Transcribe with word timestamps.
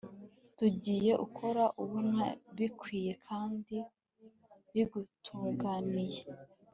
tugire 0.57 1.11
uko 1.25 1.47
ubona 1.83 2.23
bikwiye 2.57 3.11
kandi 3.27 3.77
bigutunganiye 4.73 6.21